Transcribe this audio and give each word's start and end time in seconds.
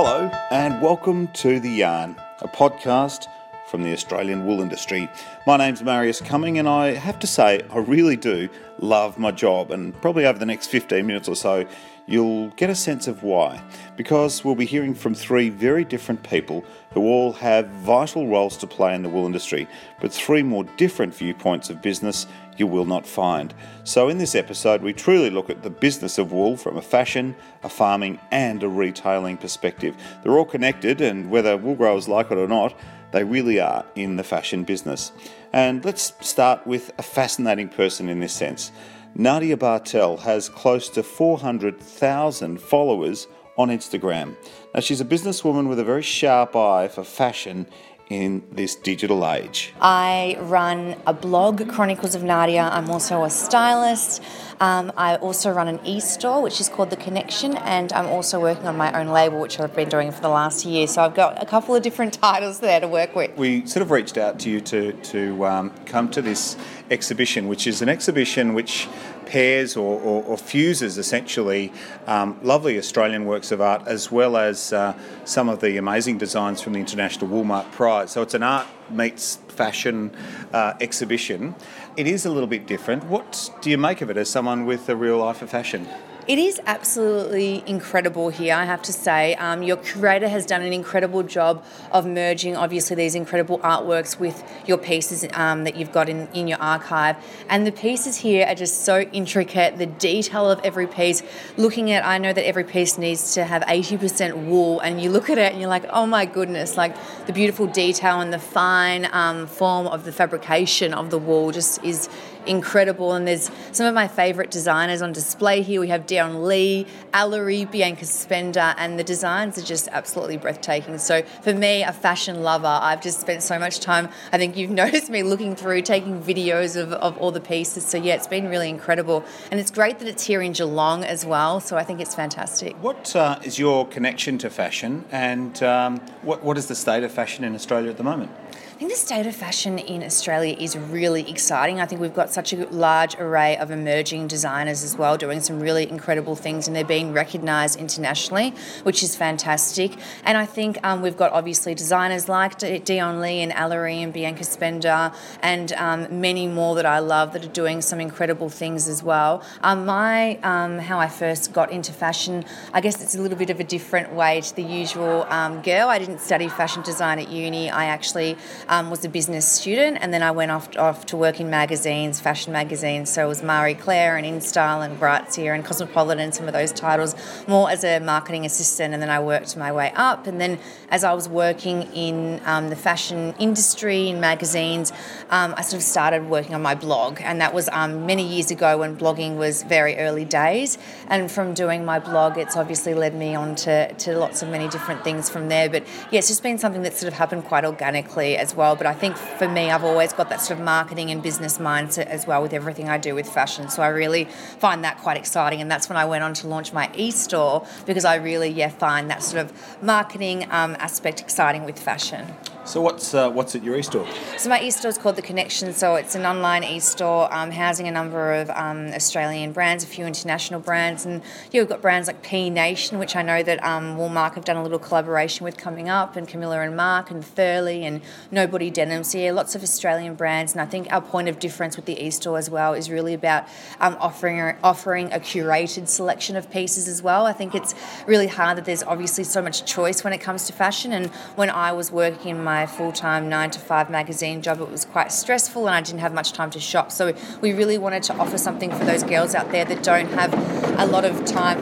Hello, 0.00 0.30
and 0.52 0.80
welcome 0.80 1.26
to 1.32 1.58
The 1.58 1.68
Yarn, 1.68 2.14
a 2.40 2.46
podcast 2.46 3.26
from 3.68 3.82
the 3.82 3.92
Australian 3.92 4.46
wool 4.46 4.60
industry. 4.60 5.08
My 5.46 5.56
name's 5.56 5.82
Marius 5.82 6.20
Cuming, 6.20 6.58
and 6.58 6.68
I 6.68 6.94
have 6.94 7.18
to 7.20 7.26
say, 7.26 7.62
I 7.70 7.78
really 7.78 8.16
do 8.16 8.48
love 8.80 9.18
my 9.18 9.30
job, 9.30 9.70
and 9.70 9.98
probably 10.00 10.26
over 10.26 10.38
the 10.38 10.46
next 10.46 10.68
15 10.68 11.06
minutes 11.06 11.28
or 11.28 11.36
so, 11.36 11.66
you'll 12.06 12.48
get 12.50 12.70
a 12.70 12.74
sense 12.74 13.06
of 13.06 13.22
why. 13.22 13.62
Because 13.96 14.44
we'll 14.44 14.54
be 14.54 14.64
hearing 14.64 14.94
from 14.94 15.14
three 15.14 15.50
very 15.50 15.84
different 15.84 16.22
people 16.22 16.64
who 16.92 17.02
all 17.02 17.32
have 17.34 17.68
vital 17.68 18.26
roles 18.26 18.56
to 18.56 18.66
play 18.66 18.94
in 18.94 19.02
the 19.02 19.08
wool 19.08 19.26
industry, 19.26 19.68
but 20.00 20.12
three 20.12 20.42
more 20.42 20.64
different 20.76 21.14
viewpoints 21.14 21.68
of 21.68 21.82
business 21.82 22.26
you 22.56 22.66
will 22.66 22.86
not 22.86 23.06
find. 23.06 23.54
So, 23.84 24.08
in 24.08 24.18
this 24.18 24.34
episode, 24.34 24.82
we 24.82 24.92
truly 24.92 25.30
look 25.30 25.50
at 25.50 25.62
the 25.62 25.70
business 25.70 26.18
of 26.18 26.32
wool 26.32 26.56
from 26.56 26.76
a 26.76 26.82
fashion, 26.82 27.36
a 27.62 27.68
farming, 27.68 28.18
and 28.30 28.62
a 28.62 28.68
retailing 28.68 29.36
perspective. 29.36 29.94
They're 30.22 30.38
all 30.38 30.44
connected, 30.44 31.00
and 31.00 31.30
whether 31.30 31.56
wool 31.56 31.76
growers 31.76 32.08
like 32.08 32.30
it 32.30 32.38
or 32.38 32.48
not, 32.48 32.74
they 33.12 33.24
really 33.24 33.60
are 33.60 33.84
in 33.94 34.16
the 34.16 34.24
fashion 34.24 34.64
business. 34.64 35.12
And 35.52 35.84
let's 35.84 36.12
start 36.20 36.66
with 36.66 36.92
a 36.98 37.02
fascinating 37.02 37.68
person 37.68 38.08
in 38.08 38.20
this 38.20 38.32
sense. 38.32 38.70
Nadia 39.14 39.56
Bartel 39.56 40.18
has 40.18 40.48
close 40.48 40.88
to 40.90 41.02
400,000 41.02 42.60
followers 42.60 43.26
on 43.56 43.68
Instagram. 43.68 44.36
Now, 44.74 44.80
she's 44.80 45.00
a 45.00 45.04
businesswoman 45.04 45.68
with 45.68 45.80
a 45.80 45.84
very 45.84 46.02
sharp 46.02 46.54
eye 46.54 46.88
for 46.88 47.02
fashion 47.02 47.66
in 48.08 48.42
this 48.50 48.74
digital 48.74 49.28
age. 49.28 49.74
I 49.80 50.36
run 50.40 50.96
a 51.06 51.12
blog, 51.12 51.68
Chronicles 51.68 52.14
of 52.14 52.22
Nadia. 52.22 52.62
I'm 52.62 52.88
also 52.90 53.24
a 53.24 53.30
stylist. 53.30 54.22
Um, 54.60 54.92
I 54.96 55.16
also 55.16 55.50
run 55.52 55.68
an 55.68 55.80
e 55.84 56.00
store, 56.00 56.42
which 56.42 56.60
is 56.60 56.68
called 56.68 56.90
The 56.90 56.96
Connection, 56.96 57.56
and 57.58 57.92
I'm 57.92 58.06
also 58.06 58.40
working 58.40 58.66
on 58.66 58.76
my 58.76 58.98
own 58.98 59.08
label, 59.08 59.40
which 59.40 59.60
I've 59.60 59.74
been 59.74 59.88
doing 59.88 60.10
for 60.10 60.20
the 60.20 60.28
last 60.28 60.64
year. 60.64 60.86
So 60.86 61.02
I've 61.02 61.14
got 61.14 61.40
a 61.42 61.46
couple 61.46 61.74
of 61.74 61.82
different 61.82 62.14
titles 62.22 62.60
there 62.60 62.80
to 62.80 62.88
work 62.88 63.14
with. 63.14 63.36
We 63.36 63.66
sort 63.66 63.82
of 63.82 63.90
reached 63.90 64.16
out 64.16 64.40
to 64.40 64.50
you 64.50 64.60
to, 64.62 64.92
to 64.92 65.46
um, 65.46 65.70
come 65.84 66.10
to 66.10 66.22
this 66.22 66.56
exhibition, 66.90 67.48
which 67.48 67.66
is 67.66 67.82
an 67.82 67.88
exhibition 67.88 68.54
which 68.54 68.88
pairs 69.26 69.76
or, 69.76 70.00
or, 70.00 70.22
or 70.24 70.38
fuses 70.38 70.96
essentially 70.98 71.72
um, 72.06 72.38
lovely 72.42 72.78
Australian 72.78 73.26
works 73.26 73.52
of 73.52 73.60
art 73.60 73.86
as 73.86 74.10
well 74.10 74.36
as 74.36 74.72
uh, 74.72 74.98
some 75.24 75.48
of 75.48 75.60
the 75.60 75.76
amazing 75.76 76.16
designs 76.18 76.60
from 76.62 76.72
the 76.72 76.80
International 76.80 77.28
Woolmark 77.28 77.70
Prize. 77.72 78.10
So 78.10 78.22
it's 78.22 78.34
an 78.34 78.42
art 78.42 78.66
meets 78.90 79.36
fashion 79.48 80.10
uh, 80.52 80.74
exhibition. 80.80 81.54
It 81.96 82.06
is 82.06 82.26
a 82.26 82.30
little 82.30 82.46
bit 82.48 82.66
different. 82.66 83.04
What 83.04 83.50
do 83.60 83.70
you 83.70 83.78
make 83.78 84.00
of 84.00 84.10
it 84.10 84.16
as 84.16 84.28
someone 84.28 84.66
with 84.66 84.88
a 84.88 84.96
real 84.96 85.22
eye 85.22 85.32
for 85.32 85.46
fashion? 85.46 85.88
It 86.28 86.38
is 86.38 86.60
absolutely 86.66 87.62
incredible 87.66 88.28
here, 88.28 88.54
I 88.54 88.66
have 88.66 88.82
to 88.82 88.92
say. 88.92 89.34
Um, 89.36 89.62
your 89.62 89.78
curator 89.78 90.28
has 90.28 90.44
done 90.44 90.60
an 90.60 90.74
incredible 90.74 91.22
job 91.22 91.64
of 91.90 92.04
merging, 92.04 92.54
obviously, 92.54 92.96
these 92.96 93.14
incredible 93.14 93.58
artworks 93.60 94.20
with 94.20 94.44
your 94.66 94.76
pieces 94.76 95.26
um, 95.32 95.64
that 95.64 95.74
you've 95.74 95.90
got 95.90 96.10
in, 96.10 96.28
in 96.34 96.46
your 96.46 96.60
archive. 96.60 97.16
And 97.48 97.66
the 97.66 97.72
pieces 97.72 98.18
here 98.18 98.44
are 98.46 98.54
just 98.54 98.84
so 98.84 99.00
intricate, 99.00 99.78
the 99.78 99.86
detail 99.86 100.50
of 100.50 100.60
every 100.62 100.86
piece. 100.86 101.22
Looking 101.56 101.92
at, 101.92 102.04
I 102.04 102.18
know 102.18 102.34
that 102.34 102.46
every 102.46 102.64
piece 102.64 102.98
needs 102.98 103.32
to 103.32 103.44
have 103.46 103.62
80% 103.62 104.48
wool, 104.48 104.80
and 104.80 105.00
you 105.00 105.08
look 105.08 105.30
at 105.30 105.38
it 105.38 105.52
and 105.52 105.62
you're 105.62 105.70
like, 105.70 105.86
oh 105.88 106.04
my 106.04 106.26
goodness, 106.26 106.76
like 106.76 106.94
the 107.26 107.32
beautiful 107.32 107.66
detail 107.66 108.20
and 108.20 108.34
the 108.34 108.38
fine 108.38 108.77
um, 109.12 109.46
form 109.46 109.86
of 109.86 110.04
the 110.04 110.12
fabrication 110.12 110.94
of 110.94 111.10
the 111.10 111.18
wall 111.18 111.52
just 111.52 111.82
is 111.84 112.08
incredible. 112.48 113.12
And 113.12 113.28
there's 113.28 113.50
some 113.72 113.86
of 113.86 113.94
my 113.94 114.08
favourite 114.08 114.50
designers 114.50 115.02
on 115.02 115.12
display 115.12 115.62
here. 115.62 115.80
We 115.80 115.88
have 115.88 116.06
Dion 116.06 116.46
Lee, 116.46 116.86
Ellery, 117.12 117.64
Bianca 117.64 118.06
Spender, 118.06 118.74
and 118.78 118.98
the 118.98 119.04
designs 119.04 119.58
are 119.58 119.62
just 119.62 119.88
absolutely 119.92 120.36
breathtaking. 120.36 120.98
So 120.98 121.22
for 121.42 121.54
me, 121.54 121.82
a 121.82 121.92
fashion 121.92 122.42
lover, 122.42 122.66
I've 122.66 123.02
just 123.02 123.20
spent 123.20 123.42
so 123.42 123.58
much 123.58 123.80
time. 123.80 124.08
I 124.32 124.38
think 124.38 124.56
you've 124.56 124.70
noticed 124.84 125.10
me 125.10 125.22
looking 125.22 125.54
through, 125.54 125.82
taking 125.82 126.22
videos 126.22 126.80
of, 126.80 126.92
of 126.92 127.16
all 127.18 127.30
the 127.30 127.40
pieces. 127.40 127.86
So 127.86 127.98
yeah, 127.98 128.14
it's 128.14 128.26
been 128.26 128.48
really 128.48 128.68
incredible. 128.68 129.24
And 129.50 129.60
it's 129.60 129.70
great 129.70 129.98
that 129.98 130.08
it's 130.08 130.24
here 130.24 130.42
in 130.42 130.52
Geelong 130.52 131.04
as 131.04 131.24
well. 131.24 131.60
So 131.60 131.76
I 131.76 131.84
think 131.84 132.00
it's 132.00 132.14
fantastic. 132.14 132.74
What 132.82 133.14
uh, 133.14 133.38
is 133.44 133.58
your 133.58 133.86
connection 133.86 134.38
to 134.38 134.50
fashion 134.50 135.04
and 135.10 135.62
um, 135.62 135.98
what, 136.22 136.42
what 136.42 136.56
is 136.56 136.66
the 136.66 136.74
state 136.74 137.04
of 137.04 137.12
fashion 137.12 137.44
in 137.44 137.54
Australia 137.54 137.90
at 137.90 137.96
the 137.96 138.04
moment? 138.04 138.30
I 138.78 138.82
think 138.82 138.92
the 138.92 138.96
state 138.96 139.26
of 139.26 139.34
fashion 139.34 139.80
in 139.80 140.04
Australia 140.04 140.54
is 140.56 140.78
really 140.78 141.28
exciting. 141.28 141.80
I 141.80 141.86
think 141.86 142.00
we've 142.00 142.14
got 142.14 142.30
such 142.30 142.52
a 142.52 142.64
large 142.68 143.16
array 143.18 143.56
of 143.56 143.72
emerging 143.72 144.28
designers 144.28 144.84
as 144.84 144.96
well, 144.96 145.16
doing 145.16 145.40
some 145.40 145.58
really 145.58 145.90
incredible 145.90 146.36
things, 146.36 146.68
and 146.68 146.76
they're 146.76 146.84
being 146.84 147.12
recognised 147.12 147.76
internationally, 147.76 148.54
which 148.84 149.02
is 149.02 149.16
fantastic. 149.16 149.96
And 150.22 150.38
I 150.38 150.46
think 150.46 150.78
um, 150.84 151.02
we've 151.02 151.16
got 151.16 151.32
obviously 151.32 151.74
designers 151.74 152.28
like 152.28 152.56
Dion 152.84 153.20
Lee 153.20 153.40
and 153.40 153.50
Ellery 153.50 154.00
and 154.00 154.12
Bianca 154.12 154.44
Spender, 154.44 155.10
and 155.42 155.72
um, 155.72 156.20
many 156.20 156.46
more 156.46 156.76
that 156.76 156.86
I 156.86 157.00
love 157.00 157.32
that 157.32 157.44
are 157.44 157.48
doing 157.48 157.80
some 157.82 157.98
incredible 157.98 158.48
things 158.48 158.86
as 158.86 159.02
well. 159.02 159.42
Um, 159.60 159.86
my 159.86 160.36
um, 160.44 160.78
how 160.78 161.00
I 161.00 161.08
first 161.08 161.52
got 161.52 161.72
into 161.72 161.92
fashion, 161.92 162.44
I 162.72 162.80
guess 162.80 163.02
it's 163.02 163.16
a 163.16 163.20
little 163.20 163.38
bit 163.38 163.50
of 163.50 163.58
a 163.58 163.64
different 163.64 164.12
way 164.12 164.40
to 164.40 164.54
the 164.54 164.62
usual 164.62 165.24
um, 165.30 165.62
girl. 165.62 165.88
I 165.88 165.98
didn't 165.98 166.20
study 166.20 166.48
fashion 166.48 166.82
design 166.82 167.18
at 167.18 167.28
uni. 167.28 167.70
I 167.70 167.86
actually 167.86 168.36
um, 168.68 168.90
was 168.90 169.04
a 169.04 169.08
business 169.08 169.46
student, 169.48 169.98
and 170.00 170.12
then 170.12 170.22
I 170.22 170.30
went 170.30 170.50
off, 170.50 170.76
off 170.76 171.06
to 171.06 171.16
work 171.16 171.40
in 171.40 171.48
magazines, 171.48 172.20
fashion 172.20 172.52
magazines. 172.52 173.10
So 173.10 173.24
it 173.24 173.28
was 173.28 173.42
Marie 173.42 173.74
Claire 173.74 174.16
and 174.16 174.26
InStyle 174.26 174.84
and 174.84 174.98
Grazia 174.98 175.54
and 175.54 175.64
Cosmopolitan, 175.64 176.32
some 176.32 176.46
of 176.46 176.52
those 176.52 176.70
titles, 176.72 177.14
more 177.46 177.70
as 177.70 177.82
a 177.82 177.98
marketing 177.98 178.44
assistant. 178.44 178.92
And 178.92 179.02
then 179.02 179.08
I 179.08 179.20
worked 179.20 179.56
my 179.56 179.72
way 179.72 179.92
up. 179.96 180.26
And 180.26 180.38
then 180.40 180.58
as 180.90 181.02
I 181.02 181.14
was 181.14 181.28
working 181.28 181.82
in 181.94 182.40
um, 182.44 182.68
the 182.68 182.76
fashion 182.76 183.34
industry 183.38 184.08
in 184.08 184.20
magazines, 184.20 184.92
um, 185.30 185.54
I 185.56 185.62
sort 185.62 185.80
of 185.80 185.82
started 185.82 186.28
working 186.28 186.54
on 186.54 186.60
my 186.62 186.74
blog, 186.74 187.20
and 187.22 187.40
that 187.40 187.54
was 187.54 187.68
um, 187.72 188.04
many 188.04 188.26
years 188.26 188.50
ago 188.50 188.78
when 188.78 188.96
blogging 188.96 189.36
was 189.36 189.62
very 189.62 189.96
early 189.96 190.26
days. 190.26 190.76
And 191.08 191.30
from 191.30 191.54
doing 191.54 191.86
my 191.86 191.98
blog, 191.98 192.36
it's 192.36 192.56
obviously 192.56 192.92
led 192.92 193.14
me 193.14 193.34
on 193.34 193.54
to, 193.56 193.92
to 193.94 194.18
lots 194.18 194.42
of 194.42 194.50
many 194.50 194.68
different 194.68 195.04
things 195.04 195.30
from 195.30 195.48
there. 195.48 195.70
But 195.70 195.84
yeah, 196.10 196.18
it's 196.18 196.28
just 196.28 196.42
been 196.42 196.58
something 196.58 196.82
that 196.82 196.94
sort 196.94 197.10
of 197.10 197.18
happened 197.18 197.44
quite 197.44 197.64
organically 197.64 198.36
as. 198.36 198.57
But 198.58 198.86
I 198.86 198.94
think 198.94 199.16
for 199.16 199.48
me, 199.48 199.70
I've 199.70 199.84
always 199.84 200.12
got 200.12 200.28
that 200.30 200.40
sort 200.40 200.58
of 200.58 200.64
marketing 200.64 201.10
and 201.10 201.22
business 201.22 201.58
mindset 201.58 202.06
as 202.06 202.26
well 202.26 202.42
with 202.42 202.52
everything 202.52 202.88
I 202.88 202.98
do 202.98 203.14
with 203.14 203.28
fashion. 203.28 203.68
So 203.70 203.82
I 203.82 203.88
really 203.88 204.24
find 204.58 204.84
that 204.84 204.98
quite 204.98 205.16
exciting. 205.16 205.60
And 205.60 205.70
that's 205.70 205.88
when 205.88 205.96
I 205.96 206.04
went 206.04 206.24
on 206.24 206.34
to 206.34 206.48
launch 206.48 206.72
my 206.72 206.90
e 206.94 207.10
store 207.10 207.66
because 207.86 208.04
I 208.04 208.16
really, 208.16 208.48
yeah, 208.48 208.68
find 208.68 209.10
that 209.10 209.22
sort 209.22 209.44
of 209.44 209.82
marketing 209.82 210.44
um, 210.50 210.76
aspect 210.78 211.20
exciting 211.20 211.64
with 211.64 211.78
fashion. 211.78 212.26
So 212.68 212.82
what's 212.82 213.14
uh, 213.14 213.30
what's 213.30 213.54
at 213.54 213.64
your 213.64 213.76
e-store? 213.76 214.06
So 214.36 214.50
my 214.50 214.60
e-store 214.60 214.90
is 214.90 214.98
called 214.98 215.16
The 215.16 215.22
Connection. 215.22 215.72
So 215.72 215.94
it's 215.94 216.14
an 216.14 216.26
online 216.26 216.62
e-store 216.62 217.32
um, 217.32 217.50
housing 217.50 217.88
a 217.88 217.90
number 217.90 218.34
of 218.34 218.50
um, 218.50 218.88
Australian 218.88 219.52
brands, 219.52 219.84
a 219.84 219.86
few 219.86 220.04
international 220.04 220.60
brands, 220.60 221.06
and 221.06 221.22
yeah, 221.50 221.62
we've 221.62 221.68
got 221.70 221.80
brands 221.80 222.08
like 222.08 222.22
P 222.22 222.50
Nation, 222.50 222.98
which 222.98 223.16
I 223.16 223.22
know 223.22 223.42
that 223.42 223.64
um, 223.64 223.96
Woolmark 223.96 224.34
have 224.34 224.44
done 224.44 224.58
a 224.58 224.62
little 224.62 224.78
collaboration 224.78 225.44
with 225.44 225.56
coming 225.56 225.88
up, 225.88 226.14
and 226.14 226.28
Camilla 226.28 226.60
and 226.60 226.76
Mark, 226.76 227.10
and 227.10 227.24
Thurley, 227.24 227.84
and 227.84 228.02
Nobody 228.30 228.68
Denim. 228.68 229.02
So 229.02 229.16
yeah, 229.16 229.32
lots 229.32 229.54
of 229.54 229.62
Australian 229.62 230.14
brands, 230.14 230.52
and 230.52 230.60
I 230.60 230.66
think 230.66 230.92
our 230.92 231.00
point 231.00 231.30
of 231.30 231.38
difference 231.38 231.74
with 231.74 231.86
the 231.86 231.98
e-store 231.98 232.36
as 232.36 232.50
well 232.50 232.74
is 232.74 232.90
really 232.90 233.14
about 233.14 233.48
um, 233.80 233.96
offering 233.98 234.54
offering 234.62 235.10
a 235.10 235.20
curated 235.20 235.88
selection 235.88 236.36
of 236.36 236.50
pieces 236.50 236.86
as 236.86 237.02
well. 237.02 237.24
I 237.24 237.32
think 237.32 237.54
it's 237.54 237.74
really 238.06 238.26
hard 238.26 238.58
that 238.58 238.66
there's 238.66 238.82
obviously 238.82 239.24
so 239.24 239.40
much 239.40 239.64
choice 239.64 240.04
when 240.04 240.12
it 240.12 240.18
comes 240.18 240.44
to 240.48 240.52
fashion, 240.52 240.92
and 240.92 241.06
when 241.34 241.48
I 241.48 241.72
was 241.72 241.90
working 241.90 242.32
in 242.36 242.44
my 242.44 242.57
my 242.58 242.66
full 242.66 242.90
time 242.90 243.28
nine 243.28 243.50
to 243.50 243.60
five 243.60 243.88
magazine 243.88 244.42
job, 244.42 244.60
it 244.60 244.68
was 244.68 244.84
quite 244.84 245.12
stressful 245.12 245.68
and 245.68 245.76
I 245.76 245.80
didn't 245.80 246.00
have 246.00 246.12
much 246.12 246.32
time 246.32 246.50
to 246.50 246.58
shop. 246.58 246.90
So 246.90 247.14
we 247.40 247.52
really 247.52 247.78
wanted 247.78 248.02
to 248.04 248.14
offer 248.14 248.36
something 248.36 248.72
for 248.72 248.84
those 248.84 249.04
girls 249.04 249.36
out 249.36 249.52
there 249.52 249.64
that 249.64 249.84
don't 249.84 250.08
have 250.08 250.34
a 250.76 250.86
lot 250.86 251.04
of 251.04 251.24
time. 251.24 251.58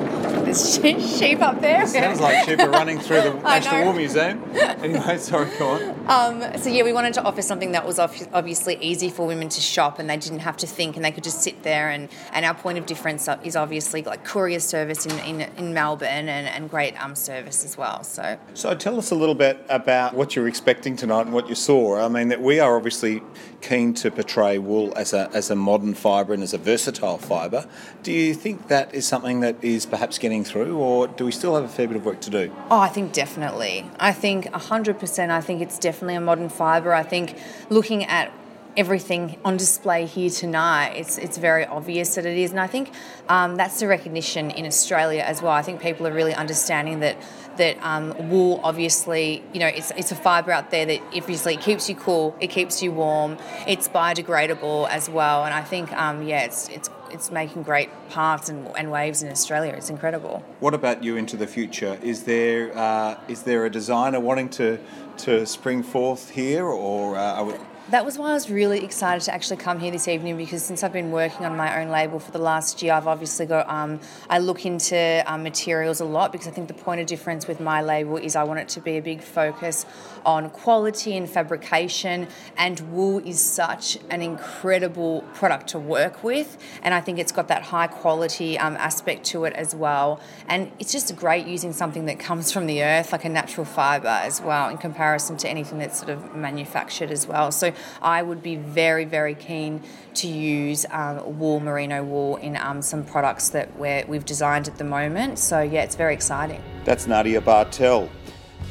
There's 0.83 1.19
sheep 1.19 1.43
up 1.43 1.61
there. 1.61 1.87
Sounds 1.87 2.21
like 2.21 2.47
sheep 2.47 2.59
are 2.59 2.71
running 2.71 2.99
through 2.99 3.23
the 3.23 3.35
National 3.43 3.85
Wool 3.85 3.93
Museum. 3.93 4.43
Anyway, 4.55 5.19
sorry, 5.19 5.51
go 5.59 5.69
on. 5.69 6.43
Um, 6.43 6.59
so 6.59 6.71
yeah, 6.71 6.83
we 6.83 6.93
wanted 6.93 7.15
to 7.15 7.23
offer 7.23 7.43
something 7.43 7.73
that 7.73 7.87
was 7.87 7.99
obviously 7.99 8.77
easy 8.81 9.11
for 9.11 9.27
women 9.27 9.49
to 9.51 9.61
shop 9.61 9.99
and 9.99 10.09
they 10.09 10.17
didn't 10.17 10.41
have 10.41 10.57
to 10.59 10.67
think 10.67 10.97
and 10.97 11.05
they 11.05 11.11
could 11.11 11.25
just 11.25 11.43
sit 11.43 11.63
there. 11.63 11.91
And, 11.91 12.09
and 12.33 12.45
our 12.45 12.55
point 12.55 12.79
of 12.79 12.87
difference 12.87 13.29
is 13.45 13.57
obviously 13.57 14.03
like 14.03 14.25
courier 14.25 14.61
service 14.61 15.05
in, 15.05 15.19
in, 15.21 15.41
in 15.57 15.75
Melbourne 15.75 16.29
and, 16.29 16.49
and 16.49 16.71
great 16.71 17.03
um, 17.03 17.15
service 17.15 17.65
as 17.65 17.77
well. 17.77 18.03
So. 18.03 18.39
so 18.55 18.75
tell 18.75 18.99
us 18.99 19.11
a 19.11 19.15
little 19.15 19.35
bit 19.35 19.65
about 19.69 20.15
what 20.15 20.37
you're 20.37 20.49
expecting 20.49 20.97
tonight 20.97 21.23
and 21.23 21.33
what 21.33 21.49
you 21.49 21.55
saw. 21.55 22.03
I 22.03 22.09
mean, 22.09 22.29
that 22.29 22.41
we 22.41 22.61
are 22.61 22.77
obviously 22.77 23.23
keen 23.61 23.93
to 23.95 24.11
portray 24.11 24.59
wool 24.59 24.93
as 24.97 25.13
a, 25.13 25.31
as 25.35 25.51
a 25.51 25.57
modern 25.57 25.95
fibre 25.95 26.33
and 26.33 26.43
as 26.43 26.55
a 26.55 26.59
versatile 26.59 27.19
fibre. 27.19 27.67
Do 28.03 28.13
you 28.13 28.35
think 28.35 28.69
that 28.69 28.95
is 28.95 29.07
something 29.07 29.41
that 29.41 29.63
is 29.63 29.85
perhaps 29.87 30.19
getting 30.19 30.46
through, 30.47 30.77
or 30.77 31.09
do 31.09 31.25
we 31.25 31.33
still 31.33 31.55
have 31.55 31.65
a 31.65 31.69
fair 31.69 31.89
bit 31.89 31.97
of 31.97 32.05
work 32.05 32.21
to 32.23 32.31
do? 32.31 32.55
Oh, 32.71 32.79
I 32.79 32.89
think 32.89 33.13
definitely. 33.13 33.91
I 33.99 34.13
think 34.13 34.47
100%. 34.47 35.31
I 35.31 35.41
think 35.41 35.61
it's 35.61 35.79
definitely 35.79 36.15
a 36.15 36.21
modern 36.21 36.49
fibre. 36.49 36.93
I 36.93 37.03
think 37.03 37.37
looking 37.69 38.05
at 38.05 38.33
everything 38.77 39.39
on 39.45 39.57
display 39.57 40.07
here 40.07 40.31
tonight, 40.31 40.93
it's 40.97 41.19
it's 41.19 41.39
very 41.39 41.65
obvious 41.65 42.15
that 42.15 42.27
it 42.27 42.37
is, 42.37 42.51
and 42.51 42.61
I 42.61 42.67
think 42.67 42.91
um, 43.29 43.57
that's 43.57 43.81
the 43.81 43.89
recognition 43.89 44.51
in 44.51 44.67
Australia 44.67 45.23
as 45.23 45.41
well. 45.41 45.53
I 45.53 45.63
think 45.63 45.81
people 45.81 46.07
are 46.07 46.13
really 46.13 46.35
understanding 46.35 47.01
that 47.01 47.17
that 47.57 47.83
um, 47.83 48.15
wool 48.29 48.61
obviously 48.63 49.43
you 49.53 49.61
know 49.61 49.67
it's, 49.67 49.91
it's 49.93 50.13
a 50.13 50.17
fibre 50.17 50.53
out 50.53 50.71
there 50.71 50.87
that 50.87 51.01
obviously 51.15 51.57
keeps 51.57 51.89
you 51.89 51.95
cool 51.95 52.37
it 52.41 52.49
keeps 52.49 52.83
you 52.83 52.93
warm 52.93 53.39
it's 53.67 53.89
biodegradable 53.89 54.87
as 54.91 55.09
well 55.09 55.45
and 55.45 55.55
I 55.55 55.63
think 55.63 55.91
um, 55.93 56.23
yeah 56.23 56.45
it's 56.45 56.69
it's 56.69 56.91
it's 57.11 57.31
making 57.31 57.63
great 57.63 57.91
paths 58.11 58.49
and, 58.49 58.69
and, 58.77 58.91
waves 58.91 59.23
in 59.23 59.31
Australia. 59.31 59.73
It's 59.77 59.91
incredible. 59.91 60.45
What 60.61 60.75
about 60.75 61.03
you 61.03 61.17
into 61.17 61.37
the 61.37 61.47
future? 61.47 61.99
Is 62.03 62.25
there 62.25 62.77
uh, 62.77 63.19
is 63.29 63.43
there 63.43 63.65
a 63.65 63.71
designer 63.71 64.21
wanting 64.21 64.49
to 64.51 64.79
to 65.19 65.47
spring 65.47 65.83
forth 65.83 66.31
here 66.31 66.67
or 66.67 67.17
uh, 67.17 67.45
we- 67.45 67.55
that 67.91 68.05
was 68.05 68.19
why 68.19 68.31
I 68.31 68.35
was 68.35 68.51
really 68.51 68.85
excited 68.85 69.25
to 69.27 69.35
actually 69.35 69.59
come 69.59 69.79
here 69.79 69.93
this 69.93 70.09
evening 70.09 70.37
because 70.37 70.65
since 70.65 70.83
I've 70.83 70.93
been 70.93 71.13
working 71.13 71.47
on 71.47 71.57
my 71.57 71.81
own 71.81 71.89
label 71.89 72.19
for 72.19 72.33
the 72.33 72.39
last 72.39 72.83
year, 72.83 72.93
I've 72.93 73.07
obviously 73.07 73.47
got, 73.47 73.69
um, 73.69 74.01
I 74.29 74.41
look 74.41 74.67
into 74.67 75.23
um, 75.25 75.45
materials 75.45 76.01
a 76.01 76.05
lot 76.05 76.33
because 76.33 76.49
I 76.49 76.51
think 76.51 76.67
the 76.67 76.75
point 76.75 77.01
of 77.01 77.07
difference 77.07 77.47
with 77.47 77.61
my 77.61 77.83
label 77.83 78.17
is 78.17 78.35
I 78.35 78.43
want 78.43 78.59
it 78.59 78.69
to 78.71 78.81
be 78.81 78.97
a 78.97 79.03
big 79.03 79.23
focus 79.23 79.87
on 80.25 80.51
quality 80.51 81.17
and 81.17 81.31
fabrication, 81.31 82.27
and 82.59 82.81
wool 82.93 83.19
is 83.21 83.41
such 83.41 83.97
an 84.11 84.21
incredible 84.21 85.23
product 85.35 85.69
to 85.69 85.79
work 85.79 86.25
with, 86.25 86.59
and 86.83 86.93
I 86.93 87.01
think 87.01 87.21
it's 87.21 87.31
got 87.31 87.47
that 87.49 87.63
high 87.63 87.87
quality 87.87 88.59
um, 88.59 88.77
aspect 88.77 89.25
to 89.27 89.45
it 89.45 89.53
as 89.53 89.73
well. 89.73 90.21
And 90.49 90.73
it's 90.81 90.91
just 90.91 91.15
great 91.15 91.47
using 91.47 91.73
something 91.73 92.07
that 92.07 92.19
comes 92.19 92.51
from 92.51 92.67
the 92.67 92.83
earth, 92.83 93.13
like 93.13 93.25
a 93.25 93.29
natural 93.29 93.65
fibre 93.65 94.09
as 94.09 94.41
well, 94.41 94.69
in 94.69 94.79
comparison 94.79 95.37
to 95.39 95.49
anything 95.49 95.79
that's 95.79 95.99
sort 96.01 96.11
of 96.11 96.35
manufactured 96.35 97.13
as 97.13 97.29
well. 97.29 97.53
So 97.53 97.73
I 98.01 98.23
would 98.23 98.43
be 98.43 98.57
very, 98.57 99.05
very 99.05 99.35
keen 99.35 99.83
to 100.15 100.29
use 100.29 100.87
um, 100.91 101.39
wool, 101.39 101.61
merino 101.61 102.03
wool, 102.03 102.37
in 102.37 102.57
um, 102.57 102.83
some 102.83 103.05
products 103.05 103.51
that 103.51 103.79
we 103.79 104.05
we've 104.07 104.25
designed 104.25 104.69
at 104.69 104.79
the 104.79 104.85
moment. 104.85 105.39
So, 105.39 105.61
yeah, 105.61 105.83
it's 105.83 105.97
very 105.97 106.15
exciting. 106.15 106.63
That's 106.85 107.07
Nadia 107.07 107.41
Bartel. 107.41 108.09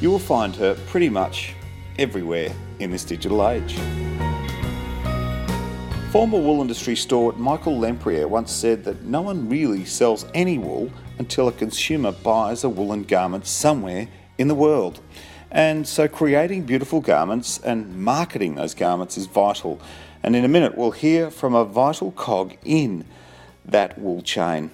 You 0.00 0.10
will 0.10 0.18
find 0.18 0.54
her 0.56 0.74
pretty 0.86 1.08
much 1.08 1.54
everywhere 1.98 2.52
in 2.78 2.90
this 2.90 3.04
digital 3.04 3.48
age. 3.48 3.76
Former 6.10 6.38
wool 6.38 6.62
industry 6.62 6.96
steward 6.96 7.36
Michael 7.36 7.78
Lempriere 7.78 8.26
once 8.26 8.50
said 8.50 8.84
that 8.84 9.02
no 9.02 9.20
one 9.20 9.48
really 9.48 9.84
sells 9.84 10.24
any 10.32 10.56
wool 10.56 10.90
until 11.18 11.48
a 11.48 11.52
consumer 11.52 12.12
buys 12.12 12.64
a 12.64 12.68
woolen 12.68 13.02
garment 13.02 13.46
somewhere 13.46 14.08
in 14.38 14.48
the 14.48 14.54
world. 14.54 15.00
And 15.50 15.86
so 15.86 16.08
creating 16.08 16.64
beautiful 16.64 17.00
garments 17.00 17.58
and 17.58 17.96
marketing 17.96 18.56
those 18.56 18.74
garments 18.74 19.16
is 19.16 19.26
vital. 19.26 19.80
And 20.22 20.34
in 20.34 20.44
a 20.44 20.48
minute, 20.48 20.76
we'll 20.76 20.90
hear 20.90 21.30
from 21.30 21.54
a 21.54 21.64
vital 21.64 22.12
cog 22.12 22.56
in 22.64 23.04
that 23.64 23.98
wool 23.98 24.22
chain. 24.22 24.70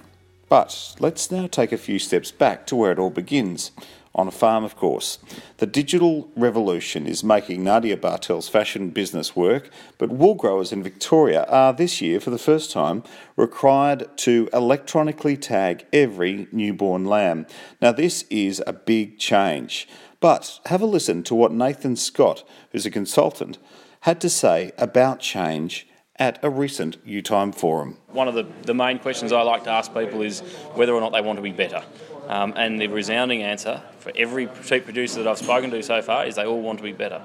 But 0.49 0.95
let's 0.99 1.31
now 1.31 1.47
take 1.47 1.71
a 1.71 1.77
few 1.77 1.99
steps 1.99 2.31
back 2.31 2.67
to 2.67 2.75
where 2.75 2.91
it 2.91 2.99
all 2.99 3.09
begins. 3.09 3.71
On 4.15 4.27
a 4.27 4.31
farm, 4.31 4.63
of 4.63 4.75
course. 4.75 5.17
The 5.57 5.65
digital 5.65 6.29
revolution 6.35 7.07
is 7.07 7.23
making 7.23 7.63
Nadia 7.63 7.97
Bartel's 7.97 8.47
fashion 8.47 8.91
business 8.91 9.35
work, 9.35 9.71
but 9.97 10.11
wool 10.11 10.35
growers 10.35 10.71
in 10.71 10.83
Victoria 10.83 11.45
are 11.45 11.73
this 11.73 11.99
year, 11.99 12.19
for 12.19 12.29
the 12.29 12.37
first 12.37 12.71
time, 12.71 13.01
required 13.35 14.15
to 14.17 14.49
electronically 14.53 15.35
tag 15.35 15.87
every 15.91 16.47
newborn 16.51 17.05
lamb. 17.05 17.47
Now, 17.81 17.91
this 17.91 18.23
is 18.29 18.61
a 18.67 18.73
big 18.73 19.17
change. 19.17 19.87
But 20.23 20.61
have 20.67 20.81
a 20.81 20.85
listen 20.85 21.21
to 21.23 21.35
what 21.35 21.51
Nathan 21.51 21.97
Scott, 21.97 22.45
who's 22.71 22.85
a 22.85 22.89
consultant, 22.89 23.57
had 23.99 24.21
to 24.21 24.29
say 24.29 24.71
about 24.77 25.19
change 25.19 25.85
at 26.15 26.39
a 26.41 26.49
recent 26.49 27.05
UTime 27.05 27.53
forum. 27.53 27.97
One 28.07 28.29
of 28.29 28.33
the, 28.33 28.47
the 28.61 28.73
main 28.73 28.99
questions 28.99 29.33
I 29.33 29.41
like 29.41 29.65
to 29.65 29.69
ask 29.69 29.93
people 29.93 30.21
is 30.21 30.39
whether 30.75 30.93
or 30.93 31.01
not 31.01 31.11
they 31.11 31.19
want 31.19 31.39
to 31.39 31.43
be 31.43 31.51
better. 31.51 31.83
Um, 32.29 32.53
and 32.55 32.79
the 32.79 32.87
resounding 32.87 33.43
answer 33.43 33.83
for 33.99 34.13
every 34.15 34.47
sheep 34.63 34.85
producer 34.85 35.21
that 35.21 35.29
I've 35.29 35.39
spoken 35.39 35.71
to 35.71 35.83
so 35.83 36.01
far 36.01 36.25
is 36.25 36.35
they 36.35 36.45
all 36.45 36.61
want 36.61 36.77
to 36.77 36.83
be 36.85 36.93
better. 36.93 37.21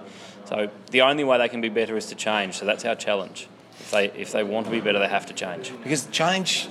So 0.46 0.68
the 0.90 1.02
only 1.02 1.22
way 1.22 1.38
they 1.38 1.48
can 1.48 1.60
be 1.60 1.68
better 1.68 1.96
is 1.96 2.06
to 2.06 2.16
change. 2.16 2.56
So 2.56 2.64
that's 2.64 2.84
our 2.84 2.96
challenge. 2.96 3.46
If 3.78 3.92
they, 3.92 4.06
if 4.06 4.32
they 4.32 4.42
want 4.42 4.66
to 4.66 4.72
be 4.72 4.80
better, 4.80 4.98
they 4.98 5.06
have 5.06 5.26
to 5.26 5.34
change. 5.34 5.72
Because 5.84 6.06
change 6.06 6.66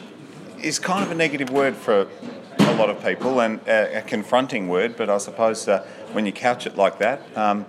is 0.61 0.77
kind 0.77 1.05
of 1.05 1.11
a 1.11 1.15
negative 1.15 1.51
word 1.51 1.77
for 1.77 2.09
a 2.59 2.75
lot 2.75 2.89
of 2.89 3.03
people 3.03 3.39
and 3.39 3.59
a, 3.67 3.99
a 3.99 4.01
confronting 4.01 4.67
word, 4.67 4.97
but 4.97 5.09
I 5.09 5.17
suppose 5.17 5.67
uh, 5.67 5.87
when 6.13 6.25
you 6.25 6.31
couch 6.31 6.65
it 6.65 6.77
like 6.77 6.99
that, 6.99 7.21
um, 7.37 7.65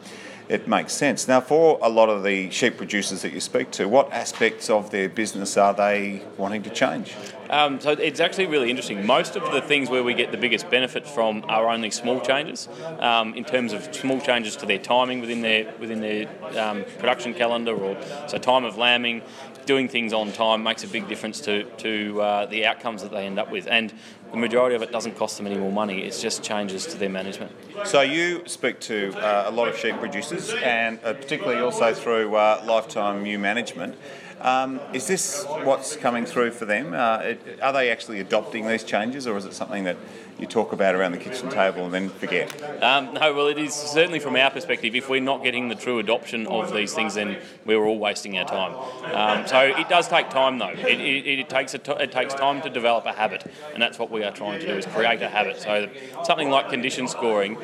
it 0.49 0.67
makes 0.67 0.95
sense. 0.95 1.29
Now, 1.29 1.41
for 1.41 1.79
a 1.83 1.89
lot 1.91 2.09
of 2.09 2.25
the 2.25 2.51
sheep 2.51 2.79
producers 2.79 3.23
that 3.23 3.33
you 3.33 3.41
speak 3.41 3.71
to, 3.73 3.87
what 3.87 4.11
aspects 4.13 4.71
of 4.71 4.91
their 4.91 5.09
business 5.09 5.57
are 5.57 5.75
they 5.75 6.23
wanting 6.39 6.63
to 6.63 6.71
change? 6.71 7.15
Um, 7.51 7.81
so 7.81 7.93
it's 7.93 8.21
actually 8.21 8.47
really 8.47 8.71
interesting. 8.71 9.07
Most 9.07 9.37
of 9.37 9.53
the 9.53 9.61
things 9.61 9.89
where 9.89 10.03
we 10.03 10.15
get 10.15 10.33
the 10.33 10.39
biggest 10.39 10.71
benefit 10.71 11.07
from 11.07 11.45
are 11.49 11.69
only 11.69 11.91
small 11.91 12.21
changes, 12.21 12.69
um, 12.99 13.35
in 13.35 13.45
terms 13.45 13.73
of 13.73 13.95
small 13.95 14.21
changes 14.21 14.57
to 14.57 14.67
their 14.67 14.79
timing 14.79 15.21
within 15.21 15.41
their 15.41 15.73
within 15.79 16.01
their 16.01 16.29
um, 16.59 16.85
production 16.99 17.35
calendar, 17.35 17.75
or 17.75 17.97
so 18.27 18.39
time 18.39 18.65
of 18.65 18.77
lambing, 18.77 19.23
doing 19.65 19.89
things 19.89 20.13
on 20.13 20.33
time 20.33 20.63
makes 20.63 20.85
a 20.85 20.89
big 20.89 21.09
difference 21.09 21.41
to 21.43 21.65
to 21.79 22.21
uh, 22.21 22.47
the 22.47 22.67
outcomes 22.67 23.03
that 23.03 23.11
they 23.11 23.25
end 23.25 23.39
up 23.39 23.51
with. 23.51 23.67
And 23.67 23.95
the 24.31 24.37
majority 24.37 24.77
of 24.77 24.83
it 24.83 24.93
doesn't 24.93 25.17
cost 25.17 25.37
them 25.37 25.47
any 25.47 25.57
more 25.57 25.73
money. 25.73 26.03
It's 26.03 26.21
just 26.21 26.43
changes 26.43 26.87
to 26.87 26.99
their 26.99 27.09
management. 27.09 27.53
So 27.85 28.01
you 28.01 28.43
speak 28.47 28.81
to 28.81 29.15
uh, 29.17 29.45
a 29.47 29.51
lot 29.51 29.69
of 29.69 29.77
sheep 29.77 29.97
producers, 29.99 30.53
and 30.63 30.99
uh, 31.05 31.15
particularly 31.15 31.61
also 31.61 31.95
through 31.95 32.35
uh, 32.35 32.63
lifetime 32.67 33.25
ewe 33.25 33.39
management. 33.39 33.97
Um, 34.41 34.81
is 34.93 35.07
this 35.09 35.45
what's 35.65 35.97
coming 35.97 36.25
through 36.25 36.53
for 36.53 36.65
them? 36.65 36.95
Uh, 36.95 37.35
are 37.61 37.73
they 37.73 37.91
actually 37.91 38.21
adopting 38.21 38.67
these 38.69 38.85
changes, 38.85 39.27
or 39.27 39.37
is 39.37 39.45
it 39.45 39.55
something 39.55 39.85
that 39.85 39.97
you 40.39 40.47
talk 40.47 40.73
about 40.73 40.95
around 40.95 41.11
the 41.11 41.19
kitchen 41.19 41.51
table 41.51 41.85
and 41.85 41.93
then 41.93 42.09
forget? 42.09 42.63
Um, 42.81 43.15
no, 43.15 43.35
well, 43.35 43.49
it 43.49 43.59
is 43.59 43.75
certainly 43.75 44.21
from 44.21 44.37
our 44.37 44.51
perspective. 44.51 44.95
If 44.95 45.09
we're 45.09 45.21
not 45.21 45.43
getting 45.43 45.69
the 45.69 45.75
true 45.75 45.99
adoption 45.99 46.47
of 46.47 46.73
these 46.73 46.95
things, 46.95 47.15
then 47.15 47.39
we're 47.65 47.85
all 47.85 47.99
wasting 47.99 48.39
our 48.39 48.47
time. 48.47 48.75
Um, 49.13 49.47
so 49.49 49.61
it 49.61 49.89
does 49.89 50.07
take 50.07 50.31
time, 50.31 50.59
though. 50.59 50.69
It, 50.69 51.01
it, 51.01 51.41
it 51.41 51.49
takes 51.49 51.75
it 51.75 52.13
takes 52.13 52.35
time 52.35 52.63
to 52.63 52.71
develop 52.71 53.07
a 53.07 53.13
habit, 53.13 53.45
and 53.73 53.83
that's 53.83 53.99
what 53.99 54.11
we 54.11 54.18
are 54.25 54.33
trying 54.33 54.61
to 54.61 54.67
do: 54.67 54.75
is 54.75 54.87
create 54.87 55.23
a 55.23 55.29
habit. 55.29 55.59
So 55.59 55.89
something 56.25 56.51
like 56.51 56.71
condition 56.71 57.09
scoring, 57.09 57.59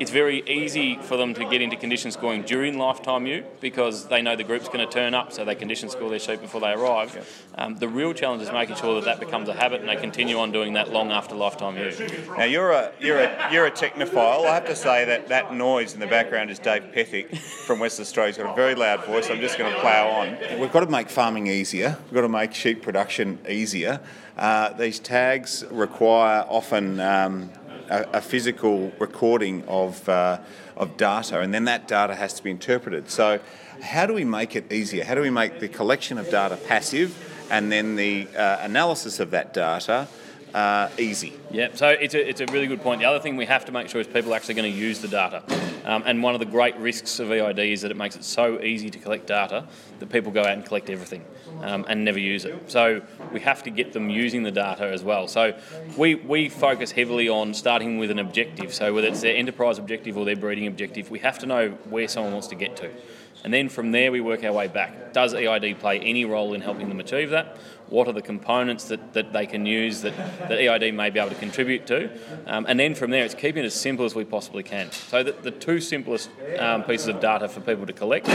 it's 0.00 0.10
very 0.10 0.42
easy 0.48 0.96
for 0.96 1.16
them 1.16 1.34
to 1.34 1.44
get 1.44 1.62
into 1.62 1.76
condition 1.76 2.10
scoring 2.10 2.42
during 2.42 2.78
lifetime 2.78 3.26
ewe 3.26 3.44
because 3.60 4.08
they 4.08 4.22
know 4.22 4.36
the 4.36 4.44
group's 4.44 4.68
going 4.68 4.86
to 4.86 4.92
turn 4.92 5.14
up, 5.14 5.32
so 5.32 5.44
they 5.44 5.54
condition 5.54 5.88
score 5.88 6.10
their 6.10 6.18
sheep 6.18 6.40
before 6.40 6.60
they 6.60 6.72
arrive. 6.72 7.44
Um, 7.56 7.76
the 7.76 7.88
real 7.88 8.12
challenge 8.12 8.42
is 8.42 8.52
making 8.52 8.76
sure 8.76 8.94
that 8.96 9.04
that 9.04 9.20
becomes 9.20 9.48
a 9.48 9.54
habit 9.54 9.80
and 9.80 9.88
they 9.88 9.96
continue 9.96 10.38
on 10.38 10.52
doing 10.52 10.74
that 10.74 10.90
long 10.90 11.10
after 11.10 11.34
lifetime 11.34 11.76
ewe. 11.76 11.92
Now 12.36 12.44
you're 12.44 12.72
a 12.72 12.92
you're 13.00 13.20
a 13.20 13.52
you're 13.52 13.66
a 13.66 13.70
technophile. 13.70 14.46
I 14.46 14.54
have 14.54 14.66
to 14.66 14.76
say 14.76 15.04
that 15.04 15.28
that 15.28 15.54
noise 15.54 15.94
in 15.94 16.00
the 16.00 16.06
background 16.06 16.50
is 16.50 16.58
Dave 16.58 16.84
Pethick 16.94 17.36
from 17.38 17.78
West 17.78 18.00
Australia. 18.00 18.32
He's 18.32 18.42
got 18.42 18.52
a 18.52 18.56
very 18.56 18.74
loud 18.74 19.04
voice. 19.04 19.30
I'm 19.30 19.40
just 19.40 19.58
going 19.58 19.72
to 19.72 19.80
plough 19.80 20.08
on. 20.08 20.58
We've 20.58 20.72
got 20.72 20.80
to 20.80 20.90
make 20.90 21.08
farming 21.08 21.46
easier. 21.46 21.96
We've 22.04 22.14
got 22.14 22.22
to 22.22 22.28
make 22.28 22.54
sheep 22.54 22.82
production 22.82 23.38
easier. 23.48 24.00
Uh, 24.36 24.72
these 24.72 24.98
tags 24.98 25.64
require 25.70 26.44
often. 26.48 27.00
Um, 27.00 27.50
a, 27.90 28.06
a, 28.14 28.20
physical 28.22 28.90
recording 28.98 29.62
of, 29.68 30.08
uh, 30.08 30.38
of 30.74 30.96
data, 30.96 31.40
and 31.40 31.52
then 31.52 31.66
that 31.66 31.86
data 31.86 32.14
has 32.14 32.32
to 32.32 32.42
be 32.42 32.50
interpreted. 32.50 33.10
So, 33.10 33.40
how 33.82 34.06
do 34.06 34.14
we 34.14 34.24
make 34.24 34.56
it 34.56 34.72
easier? 34.72 35.04
How 35.04 35.14
do 35.14 35.20
we 35.20 35.28
make 35.28 35.60
the 35.60 35.68
collection 35.68 36.16
of 36.16 36.30
data 36.30 36.56
passive 36.56 37.14
and 37.50 37.70
then 37.70 37.96
the 37.96 38.26
uh, 38.36 38.58
analysis 38.62 39.20
of 39.20 39.30
that 39.32 39.52
data 39.52 40.08
uh, 40.54 40.88
easy. 40.98 41.32
Yeah, 41.50 41.68
so 41.74 41.88
it's 41.88 42.14
a, 42.14 42.28
it's 42.28 42.40
a 42.40 42.46
really 42.46 42.68
good 42.68 42.80
point. 42.80 43.00
The 43.00 43.06
other 43.06 43.18
thing 43.18 43.36
we 43.36 43.46
have 43.46 43.64
to 43.64 43.72
make 43.72 43.88
sure 43.88 44.00
is 44.00 44.06
people 44.06 44.32
are 44.32 44.36
actually 44.36 44.54
going 44.54 44.72
to 44.72 44.78
use 44.78 45.00
the 45.00 45.08
data. 45.08 45.42
Um, 45.84 46.02
and 46.06 46.22
one 46.22 46.34
of 46.34 46.40
the 46.40 46.46
great 46.46 46.76
risks 46.76 47.18
of 47.20 47.30
EID 47.30 47.58
is 47.58 47.82
that 47.82 47.90
it 47.90 47.96
makes 47.96 48.16
it 48.16 48.24
so 48.24 48.60
easy 48.62 48.90
to 48.90 48.98
collect 48.98 49.26
data 49.26 49.66
that 49.98 50.08
people 50.08 50.32
go 50.32 50.40
out 50.40 50.50
and 50.50 50.64
collect 50.64 50.88
everything 50.88 51.24
um, 51.60 51.84
and 51.88 52.04
never 52.04 52.18
use 52.18 52.44
it. 52.44 52.70
So 52.70 53.02
we 53.32 53.40
have 53.40 53.62
to 53.64 53.70
get 53.70 53.92
them 53.92 54.08
using 54.08 54.42
the 54.42 54.50
data 54.50 54.86
as 54.86 55.02
well. 55.02 55.28
So 55.28 55.58
we, 55.96 56.14
we 56.14 56.48
focus 56.48 56.90
heavily 56.90 57.28
on 57.28 57.52
starting 57.54 57.98
with 57.98 58.10
an 58.10 58.18
objective. 58.18 58.72
So 58.72 58.94
whether 58.94 59.08
it's 59.08 59.20
their 59.20 59.36
enterprise 59.36 59.78
objective 59.78 60.16
or 60.16 60.24
their 60.24 60.36
breeding 60.36 60.66
objective, 60.66 61.10
we 61.10 61.18
have 61.20 61.38
to 61.40 61.46
know 61.46 61.70
where 61.90 62.08
someone 62.08 62.32
wants 62.32 62.48
to 62.48 62.54
get 62.54 62.76
to. 62.76 62.90
And 63.44 63.52
then 63.52 63.68
from 63.68 63.92
there, 63.92 64.10
we 64.10 64.22
work 64.22 64.42
our 64.42 64.52
way 64.52 64.68
back. 64.68 65.12
Does 65.12 65.34
EID 65.34 65.78
play 65.78 66.00
any 66.00 66.24
role 66.24 66.54
in 66.54 66.62
helping 66.62 66.88
them 66.88 66.98
achieve 66.98 67.28
that? 67.30 67.58
What 67.88 68.08
are 68.08 68.12
the 68.12 68.22
components 68.22 68.84
that, 68.84 69.12
that 69.12 69.34
they 69.34 69.44
can 69.44 69.66
use 69.66 70.00
that, 70.00 70.16
that 70.48 70.58
EID 70.58 70.94
may 70.94 71.10
be 71.10 71.20
able 71.20 71.28
to 71.28 71.36
contribute 71.36 71.86
to? 71.88 72.10
Um, 72.46 72.64
and 72.66 72.80
then 72.80 72.94
from 72.94 73.10
there, 73.10 73.22
it's 73.22 73.34
keeping 73.34 73.62
it 73.62 73.66
as 73.66 73.74
simple 73.74 74.06
as 74.06 74.14
we 74.14 74.24
possibly 74.24 74.62
can. 74.62 74.90
So 74.90 75.22
the, 75.22 75.32
the 75.32 75.50
two 75.50 75.80
simplest 75.80 76.30
um, 76.58 76.84
pieces 76.84 77.08
of 77.08 77.20
data 77.20 77.46
for 77.48 77.60
people 77.60 77.86
to 77.86 77.92
collect 77.92 78.28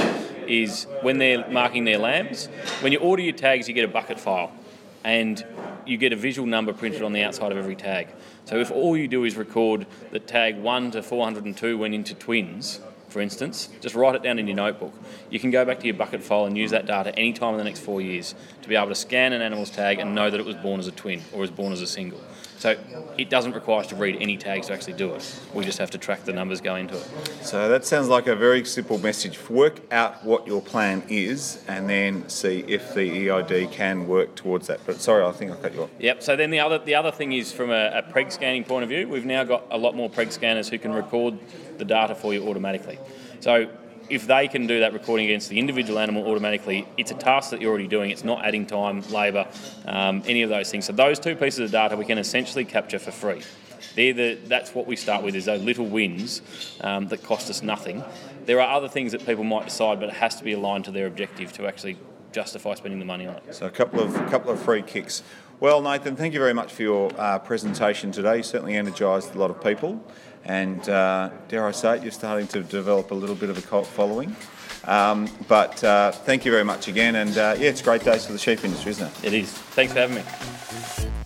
is 0.47 0.85
when 1.01 1.17
they're 1.17 1.49
marking 1.49 1.85
their 1.85 1.97
lambs. 1.97 2.45
When 2.81 2.91
you 2.91 2.99
order 2.99 3.23
your 3.23 3.33
tags, 3.33 3.67
you 3.67 3.73
get 3.73 3.85
a 3.85 3.91
bucket 3.91 4.19
file. 4.19 4.51
And 5.03 5.43
you 5.85 5.97
get 5.97 6.13
a 6.13 6.17
visual 6.17 6.47
number 6.47 6.71
printed 6.71 7.01
on 7.01 7.13
the 7.13 7.23
outside 7.23 7.51
of 7.51 7.57
every 7.57 7.75
tag. 7.75 8.09
So 8.45 8.59
if 8.59 8.69
all 8.69 8.95
you 8.95 9.07
do 9.07 9.23
is 9.23 9.37
record 9.37 9.87
that 10.11 10.27
tag 10.27 10.57
1 10.57 10.91
to 10.91 11.01
402 11.01 11.77
went 11.77 11.95
into 11.95 12.13
twins, 12.13 12.79
for 13.09 13.21
instance, 13.21 13.69
just 13.81 13.95
write 13.95 14.15
it 14.15 14.23
down 14.23 14.39
in 14.39 14.47
your 14.47 14.55
notebook. 14.55 14.93
You 15.29 15.39
can 15.39 15.51
go 15.51 15.65
back 15.65 15.79
to 15.79 15.85
your 15.85 15.95
bucket 15.95 16.23
file 16.23 16.45
and 16.45 16.57
use 16.57 16.71
that 16.71 16.85
data 16.85 17.13
any 17.17 17.33
time 17.33 17.53
in 17.53 17.57
the 17.57 17.63
next 17.63 17.79
four 17.79 18.01
years 18.01 18.35
to 18.61 18.69
be 18.69 18.75
able 18.75 18.89
to 18.89 18.95
scan 18.95 19.33
an 19.33 19.41
animal's 19.41 19.69
tag 19.69 19.99
and 19.99 20.15
know 20.15 20.29
that 20.29 20.39
it 20.39 20.45
was 20.45 20.55
born 20.55 20.79
as 20.79 20.87
a 20.87 20.91
twin 20.91 21.21
or 21.33 21.39
was 21.39 21.51
born 21.51 21.73
as 21.73 21.81
a 21.81 21.87
single. 21.87 22.21
So 22.59 22.77
it 23.17 23.29
doesn't 23.29 23.53
require 23.53 23.79
us 23.79 23.87
to 23.87 23.95
read 23.95 24.17
any 24.19 24.35
tags 24.35 24.67
to 24.67 24.73
actually 24.73 24.93
do 24.93 25.13
it. 25.15 25.39
We 25.53 25.63
just 25.63 25.77
have 25.77 25.91
to 25.91 25.97
track 25.97 26.25
the 26.25 26.33
numbers 26.33 26.59
going 26.59 26.89
into 26.89 26.97
it. 26.97 27.07
So 27.41 27.69
that 27.69 27.85
sounds 27.85 28.09
like 28.09 28.27
a 28.27 28.35
very 28.35 28.65
simple 28.65 28.97
message. 28.97 29.49
Work 29.49 29.79
out 29.93 30.25
what 30.25 30.45
your 30.45 30.61
plan 30.61 31.03
is 31.07 31.63
and 31.69 31.89
then 31.89 32.27
see 32.27 32.65
if 32.67 32.93
the 32.93 33.29
EID 33.29 33.71
can 33.71 34.09
work 34.09 34.35
towards 34.35 34.67
that. 34.67 34.81
But 34.85 34.99
sorry, 34.99 35.23
I 35.25 35.31
think 35.31 35.51
I 35.51 35.55
cut 35.55 35.73
you 35.73 35.83
off. 35.83 35.89
Yep. 35.99 36.21
So 36.21 36.35
then 36.35 36.51
the 36.51 36.59
other 36.59 36.79
the 36.79 36.95
other 36.95 37.11
thing 37.11 37.31
is 37.31 37.53
from 37.53 37.69
a, 37.69 37.91
a 37.93 38.03
preg 38.03 38.29
scanning 38.29 38.65
point 38.65 38.83
of 38.83 38.89
view, 38.89 39.07
we've 39.07 39.25
now 39.25 39.45
got 39.45 39.63
a 39.71 39.77
lot 39.77 39.95
more 39.95 40.09
preg 40.09 40.33
scanners 40.33 40.67
who 40.67 40.77
can 40.77 40.91
record 40.91 41.39
the 41.77 41.85
data 41.85 42.13
for 42.13 42.33
you 42.33 42.45
automatically. 42.49 42.99
So 43.39 43.69
if 44.09 44.27
they 44.27 44.47
can 44.47 44.67
do 44.67 44.79
that 44.81 44.93
recording 44.93 45.25
against 45.27 45.49
the 45.49 45.59
individual 45.59 45.99
animal 45.99 46.25
automatically, 46.27 46.87
it's 46.97 47.11
a 47.11 47.15
task 47.15 47.51
that 47.51 47.61
you're 47.61 47.69
already 47.69 47.87
doing. 47.87 48.11
It's 48.11 48.23
not 48.23 48.43
adding 48.43 48.65
time, 48.65 49.01
labour, 49.09 49.47
um, 49.85 50.23
any 50.25 50.41
of 50.41 50.49
those 50.49 50.69
things. 50.71 50.85
So 50.85 50.93
those 50.93 51.19
two 51.19 51.35
pieces 51.35 51.59
of 51.59 51.71
data 51.71 51.95
we 51.95 52.05
can 52.05 52.17
essentially 52.17 52.65
capture 52.65 52.99
for 52.99 53.11
free. 53.11 53.41
They're 53.95 54.13
the, 54.13 54.37
that's 54.45 54.73
what 54.75 54.87
we 54.87 54.95
start 54.95 55.23
with 55.23 55.35
is 55.35 55.45
those 55.45 55.61
little 55.61 55.85
wins 55.85 56.41
um, 56.81 57.07
that 57.07 57.23
cost 57.23 57.49
us 57.49 57.61
nothing. 57.61 58.03
There 58.45 58.61
are 58.61 58.75
other 58.75 58.87
things 58.87 59.11
that 59.13 59.25
people 59.25 59.43
might 59.43 59.65
decide, 59.65 59.99
but 59.99 60.09
it 60.09 60.15
has 60.15 60.35
to 60.35 60.43
be 60.43 60.53
aligned 60.53 60.85
to 60.85 60.91
their 60.91 61.07
objective 61.07 61.53
to 61.53 61.67
actually 61.67 61.97
justify 62.31 62.75
spending 62.75 62.99
the 62.99 63.05
money 63.05 63.25
on 63.25 63.35
it. 63.35 63.55
So 63.55 63.65
a 63.65 63.71
couple 63.71 63.99
of 63.99 64.15
a 64.15 64.29
couple 64.29 64.51
of 64.51 64.61
free 64.61 64.81
kicks. 64.81 65.23
Well, 65.59 65.81
Nathan, 65.81 66.15
thank 66.15 66.33
you 66.33 66.39
very 66.39 66.53
much 66.53 66.71
for 66.71 66.83
your 66.83 67.11
uh, 67.17 67.39
presentation 67.39 68.11
today. 68.13 68.37
You 68.37 68.43
certainly 68.43 68.75
energised 68.75 69.35
a 69.35 69.37
lot 69.37 69.49
of 69.49 69.61
people, 69.61 70.01
and 70.45 70.87
uh, 70.89 71.29
dare 71.47 71.67
I 71.67 71.71
say 71.71 71.97
it, 71.97 72.03
you're 72.03 72.11
starting 72.11 72.47
to 72.47 72.63
develop 72.63 73.11
a 73.11 73.15
little 73.15 73.35
bit 73.35 73.49
of 73.49 73.57
a 73.57 73.61
cult 73.61 73.87
following. 73.87 74.35
Um, 74.85 75.29
but 75.47 75.83
uh, 75.83 76.11
thank 76.11 76.45
you 76.45 76.51
very 76.51 76.63
much 76.63 76.87
again, 76.87 77.15
and 77.15 77.37
uh, 77.37 77.55
yeah, 77.59 77.69
it's 77.69 77.81
great 77.81 78.03
days 78.03 78.25
for 78.25 78.31
the 78.31 78.39
sheep 78.39 78.63
industry, 78.63 78.91
isn't 78.91 79.07
it? 79.07 79.23
It 79.25 79.33
is. 79.33 79.51
Thanks 79.51 79.93
for 79.93 79.99
having 79.99 80.15
me. 80.15 80.23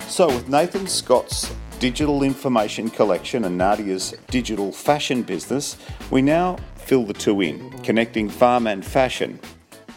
So, 0.08 0.28
with 0.28 0.50
Nathan 0.50 0.88
Scott's 0.88 1.54
digital 1.80 2.24
information 2.24 2.90
collection 2.90 3.46
and 3.46 3.58
Nadia's 3.58 4.16
digital 4.28 4.72
fashion 4.72 5.22
business, 5.22 5.78
we 6.12 6.22
now 6.22 6.58
fill 6.76 7.06
the 7.06 7.14
two 7.14 7.42
in, 7.42 7.72
connecting 7.80 8.30
farm 8.30 8.68
and 8.68 8.86
fashion. 8.86 9.40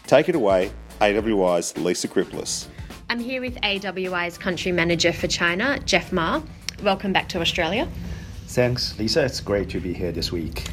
Take 0.05 0.29
it 0.29 0.35
away, 0.35 0.71
AWI's 1.01 1.77
Lisa 1.77 2.07
Griplas. 2.07 2.67
I'm 3.09 3.19
here 3.19 3.41
with 3.41 3.57
AWI's 3.61 4.37
country 4.37 4.71
manager 4.71 5.13
for 5.13 5.27
China, 5.27 5.79
Jeff 5.85 6.11
Ma. 6.11 6.41
Welcome 6.83 7.13
back 7.13 7.29
to 7.29 7.41
Australia. 7.41 7.87
Thanks, 8.47 8.97
Lisa. 8.97 9.25
It's 9.25 9.41
great 9.41 9.69
to 9.69 9.79
be 9.79 9.93
here 9.93 10.11
this 10.11 10.31
week. 10.31 10.63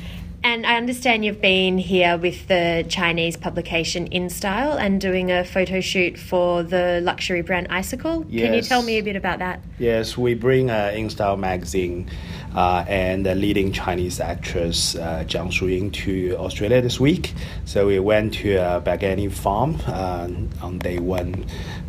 And 0.45 0.67
I 0.67 0.77
understand 0.77 1.25
you've 1.25 1.41
been 1.41 1.79
here 1.79 2.19
with 2.19 2.49
the 2.49 2.85
Chinese 2.89 3.35
publication 3.35 4.11
InStyle 4.11 4.79
and 4.79 5.01
doing 5.01 5.33
a 5.33 5.43
photo 5.43 5.81
shoot 5.81 6.19
for 6.19 6.63
the 6.63 7.01
luxury 7.03 7.41
brand 7.41 7.69
Icicle. 7.71 8.27
Yes. 8.29 8.45
Can 8.45 8.55
you 8.55 8.61
tell 8.61 8.83
me 8.83 8.99
a 8.99 9.03
bit 9.03 9.17
about 9.17 9.39
that? 9.39 9.61
Yes, 9.79 10.19
we 10.19 10.35
bring 10.35 10.71
uh, 10.71 10.93
InStyle 10.95 11.39
magazine 11.39 12.11
uh, 12.55 12.85
and 12.87 13.25
the 13.25 13.35
leading 13.35 13.73
Chinese 13.73 14.21
actress 14.21 14.97
uh, 14.97 15.25
Jiang 15.27 15.51
Shuying 15.51 15.91
to 16.05 16.37
Australia 16.37 16.83
this 16.83 17.01
week. 17.01 17.33
So 17.65 17.87
we 17.87 17.99
went 17.99 18.35
to 18.35 18.57
a 18.57 18.83
Bagani 18.83 19.33
farm 19.33 19.81
uh, 19.87 20.29
on 20.63 20.79
day 20.79 20.99
one. 20.99 21.47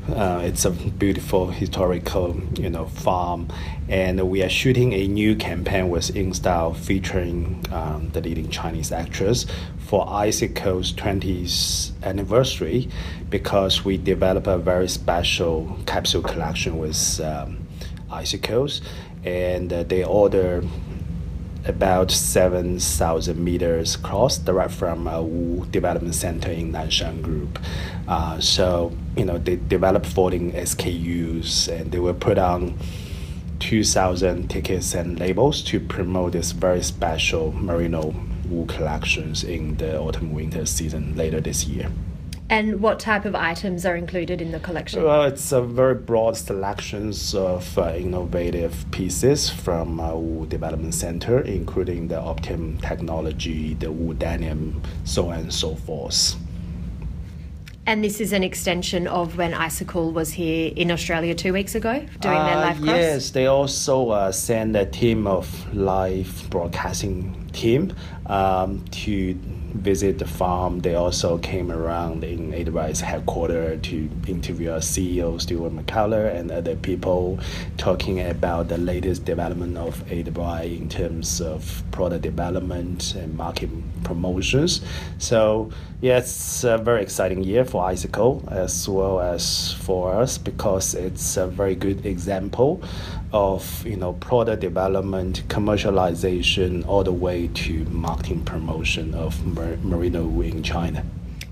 Uh, 0.08 0.40
it's 0.44 0.66
a 0.66 0.70
beautiful 0.70 1.48
historical, 1.48 2.40
you 2.60 2.70
know, 2.70 2.86
farm, 2.86 3.48
and 3.90 4.30
we 4.30 4.44
are 4.44 4.50
shooting 4.50 4.94
a 4.94 5.08
new 5.08 5.36
campaign 5.36 5.90
with 5.90 6.14
InStyle 6.14 6.76
featuring 6.76 7.66
um, 7.72 8.12
the 8.14 8.22
leading 8.22 8.48
Chinese 8.50 8.92
actress 8.92 9.48
for 9.80 10.08
Icicle's 10.08 10.94
20th 10.94 11.92
anniversary 12.04 12.88
because 13.32 13.84
we 13.84 13.98
developed 13.98 14.46
a 14.46 14.60
very 14.60 14.88
special 14.88 15.76
capsule 15.88 16.22
collection 16.22 16.78
with 16.78 17.20
um, 17.22 17.66
icicles. 18.12 18.82
And 19.24 19.74
uh, 19.74 19.84
they 19.84 20.04
order 20.04 20.64
about 21.66 22.12
7,000 22.12 23.44
meters 23.44 23.96
across 23.96 24.38
direct 24.38 24.72
from 24.72 25.08
a 25.08 25.22
Wool 25.22 25.66
Development 25.66 26.14
Center 26.14 26.52
in 26.52 26.72
Nanshan 26.72 27.22
Group. 27.22 27.60
Uh, 28.08 28.40
so, 28.40 28.96
you 29.18 29.26
know, 29.26 29.38
they 29.38 29.56
developed 29.56 30.06
14 30.06 30.52
SKUs 30.52 31.68
and 31.68 31.92
they 31.92 32.00
will 32.00 32.14
put 32.14 32.38
on 32.38 32.78
2,000 33.60 34.50
tickets 34.50 34.94
and 34.94 35.20
labels 35.20 35.64
to 35.64 35.80
promote 35.80 36.34
this 36.34 36.52
very 36.52 36.84
special 36.84 37.52
merino 37.54 38.14
wool 38.48 38.66
collections 38.68 39.44
in 39.44 39.76
the 39.78 39.98
autumn 39.98 40.34
winter 40.34 40.66
season 40.66 41.16
later 41.16 41.42
this 41.42 41.66
year. 41.66 41.92
And 42.48 42.80
what 42.80 43.00
type 43.00 43.26
of 43.26 43.34
items 43.34 43.88
are 43.88 43.96
included 43.96 44.40
in 44.40 44.52
the 44.52 44.60
collection? 44.60 45.02
Well, 45.02 45.24
it's 45.24 45.52
a 45.52 45.62
very 45.62 45.96
broad 45.96 46.38
selections 46.38 47.34
of 47.34 47.76
uh, 47.78 47.96
innovative 47.96 48.86
pieces 48.92 49.50
from 49.50 50.00
uh, 50.00 50.14
Wool 50.14 50.46
Development 50.46 50.94
Center, 50.94 51.42
including 51.42 52.08
the 52.08 52.16
Optim 52.16 52.80
technology, 52.88 53.74
the 53.74 53.92
Wu 53.92 54.14
denim, 54.14 54.82
so 55.06 55.32
on 55.32 55.40
and 55.40 55.54
so 55.54 55.76
forth. 55.76 56.36
And 57.88 58.04
this 58.04 58.20
is 58.20 58.34
an 58.34 58.44
extension 58.44 59.08
of 59.08 59.38
when 59.38 59.54
Icicle 59.54 60.12
was 60.12 60.32
here 60.32 60.72
in 60.76 60.90
Australia 60.92 61.36
two 61.36 61.54
weeks 61.54 61.76
ago 61.76 61.94
doing 61.94 62.10
their 62.20 62.58
Uh, 62.58 62.62
live 62.62 62.78
cross. 62.78 62.88
Yes, 62.88 63.30
they 63.30 63.46
also 63.46 64.10
uh, 64.10 64.32
send 64.32 64.76
a 64.76 64.86
team 64.86 65.28
of 65.28 65.48
live 65.74 66.48
broadcasting 66.50 67.36
team 67.56 67.94
um, 68.28 68.84
to 68.92 69.34
visit 69.76 70.20
the 70.20 70.28
farm. 70.28 70.80
They 70.80 70.96
also 70.96 71.38
came 71.38 71.72
around 71.72 72.24
in 72.24 72.52
AWI's 72.54 73.02
headquarters 73.02 73.82
to 73.84 74.10
interview 74.28 74.72
our 74.72 74.80
CEO 74.80 75.40
Stuart 75.40 75.74
McCullough 75.74 76.34
and 76.34 76.52
other 76.52 76.76
people 76.76 77.40
talking 77.78 78.22
about 78.22 78.68
the 78.68 78.78
latest 78.78 79.26
development 79.26 79.78
of 79.78 80.06
AWI 80.08 80.78
in 80.78 80.90
terms 80.90 81.42
of 81.42 81.84
product 81.92 82.24
development 82.24 83.16
and 83.16 83.36
market 83.36 83.70
promotions. 84.04 84.82
So 85.18 85.72
yeah, 86.02 86.18
it's 86.20 86.64
a 86.64 86.78
very 86.78 87.02
exciting 87.02 87.44
year 87.44 87.66
for 87.66 87.84
Icicle 87.84 88.44
as 88.50 88.88
well 88.88 89.20
as 89.20 89.74
for 89.74 90.14
us 90.14 90.38
because 90.38 90.94
it's 90.94 91.38
a 91.38 91.48
very 91.48 91.76
good 91.76 92.06
example 92.06 92.82
of 93.36 93.86
you 93.86 93.98
know 93.98 94.14
product 94.14 94.62
development, 94.62 95.44
commercialization, 95.50 96.88
all 96.88 97.04
the 97.04 97.12
way 97.12 97.50
to 97.50 97.84
marketing 97.86 98.44
promotion 98.46 99.14
of 99.14 99.46
mer- 99.46 99.78
merino 99.84 100.24
wool 100.24 100.46
in 100.46 100.64
China. 100.64 101.04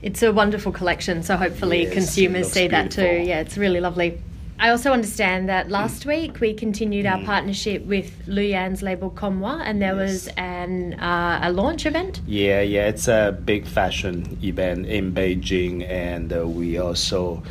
It's 0.02 0.24
a 0.24 0.32
wonderful 0.32 0.72
collection, 0.72 1.24
so 1.24 1.36
hopefully 1.36 1.84
Yes, 1.84 1.94
consumers 1.94 2.52
see 2.52 2.68
that 2.68 2.90
too. 2.90 3.02
Yeah, 3.02 3.42
it's 3.42 3.58
really 3.58 3.82
lovely. 3.82 4.22
I 4.60 4.70
also 4.70 4.94
understand 4.94 5.50
that 5.50 5.70
last 5.70 6.06
week 6.06 6.40
we 6.40 6.54
continued 6.54 7.06
our 7.06 7.22
partnership 7.24 7.84
with 7.86 8.14
Lu 8.28 8.42
Yan's 8.42 8.82
label 8.82 9.10
Comme 9.10 9.40
Moi, 9.40 9.60
and 9.62 9.82
there 9.82 9.96
was 9.96 10.28
an 10.38 10.94
uh, 11.02 11.42
a 11.44 11.52
launch 11.52 11.86
event. 11.86 12.22
Yeah, 12.26 12.62
yeah, 12.62 12.88
it's 12.88 13.10
a 13.10 13.38
big 13.44 13.66
fashion 13.66 14.38
event 14.42 14.86
in 14.86 15.14
Beijing, 15.14 15.86
and 15.90 16.32
uh, 16.32 16.48
we 16.48 16.78
also 16.78 17.44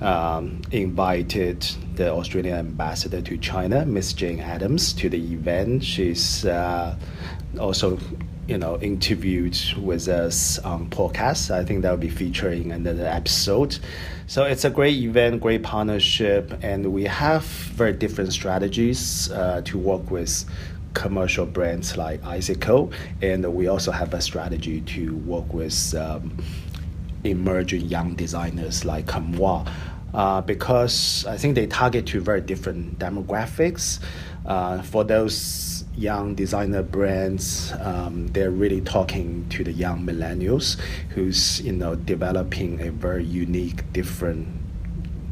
um, 0.00 0.60
invited 0.72 1.62
the 1.94 2.12
Australian 2.12 2.58
ambassador 2.58 3.22
to 3.22 3.36
China, 3.38 3.86
Miss 3.86 4.12
Jan 4.12 4.40
Adams, 4.40 4.92
to 4.94 5.08
the 5.08 5.32
event. 5.32 5.82
She's 5.84 6.44
uh, 6.44 6.96
also, 7.58 7.98
you 8.46 8.58
know, 8.58 8.78
interviewed 8.80 9.58
with 9.78 10.08
us 10.08 10.58
on 10.60 10.90
podcast. 10.90 11.50
I 11.50 11.64
think 11.64 11.82
that 11.82 11.90
will 11.90 11.96
be 11.96 12.10
featuring 12.10 12.72
another 12.72 13.06
episode. 13.06 13.78
So 14.26 14.44
it's 14.44 14.64
a 14.64 14.70
great 14.70 14.96
event, 14.96 15.40
great 15.40 15.62
partnership, 15.62 16.52
and 16.62 16.92
we 16.92 17.04
have 17.04 17.44
very 17.44 17.92
different 17.92 18.32
strategies 18.32 19.30
uh, 19.30 19.62
to 19.64 19.78
work 19.78 20.10
with 20.10 20.44
commercial 20.96 21.44
brands 21.44 21.96
like 21.96 22.24
Icicle, 22.24 22.90
and 23.20 23.54
we 23.54 23.68
also 23.68 23.92
have 23.92 24.14
a 24.14 24.20
strategy 24.20 24.80
to 24.80 25.14
work 25.18 25.52
with 25.52 25.94
um, 25.94 26.36
emerging 27.30 27.82
young 27.82 28.14
designers 28.14 28.84
like 28.84 29.06
Comme 29.06 29.36
Moi. 29.36 29.64
Uh, 30.14 30.40
because 30.40 31.26
I 31.26 31.36
think 31.36 31.56
they 31.56 31.66
target 31.66 32.06
to 32.06 32.20
very 32.20 32.40
different 32.40 32.98
demographics. 32.98 34.00
Uh, 34.46 34.80
for 34.80 35.04
those 35.04 35.84
young 35.96 36.34
designer 36.34 36.82
brands, 36.82 37.72
um, 37.80 38.28
they're 38.28 38.50
really 38.50 38.80
talking 38.80 39.46
to 39.50 39.64
the 39.64 39.72
young 39.72 40.06
millennials 40.06 40.78
who's 41.10 41.60
you 41.60 41.72
know 41.72 41.96
developing 41.96 42.80
a 42.80 42.90
very 42.90 43.24
unique, 43.24 43.92
different 43.92 44.48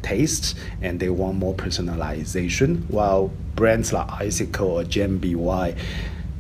tastes 0.04 0.54
and 0.82 1.00
they 1.00 1.08
want 1.08 1.36
more 1.36 1.54
personalization 1.54 2.88
while 2.90 3.32
brands 3.56 3.92
like 3.92 4.08
icicle 4.20 4.68
or 4.68 4.84
JNBY 4.84 5.76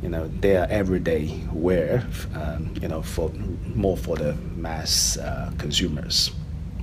you 0.02 0.08
know 0.10 0.30
they 0.40 0.54
are 0.56 0.66
everyday 0.68 1.40
wear 1.50 2.06
um, 2.34 2.74
you 2.80 2.86
know 2.86 3.00
for 3.00 3.30
more 3.74 3.96
for 3.96 4.16
the 4.16 4.36
mass 4.64 5.16
uh, 5.18 5.52
consumers 5.58 6.30